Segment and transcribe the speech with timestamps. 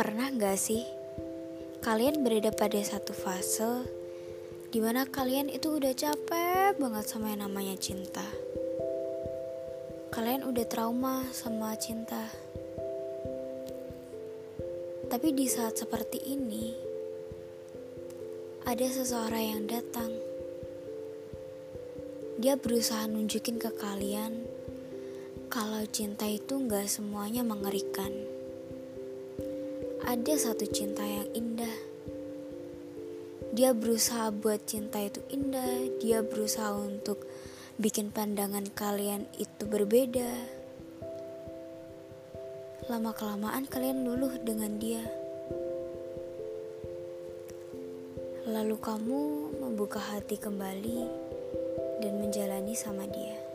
[0.00, 0.80] Pernah gak sih
[1.84, 3.84] kalian berada pada satu fase
[4.72, 8.24] di mana kalian itu udah capek banget sama yang namanya cinta?
[10.08, 12.32] Kalian udah trauma sama cinta.
[15.12, 16.72] Tapi di saat seperti ini,
[18.64, 20.16] ada seseorang yang datang.
[22.40, 24.48] Dia berusaha nunjukin ke kalian
[25.52, 28.39] kalau cinta itu gak semuanya mengerikan
[30.10, 31.76] ada satu cinta yang indah.
[33.54, 37.22] Dia berusaha buat cinta itu indah, dia berusaha untuk
[37.78, 40.26] bikin pandangan kalian itu berbeda.
[42.90, 45.06] Lama-kelamaan kalian luluh dengan dia.
[48.50, 49.20] Lalu kamu
[49.62, 51.06] membuka hati kembali
[52.02, 53.49] dan menjalani sama dia.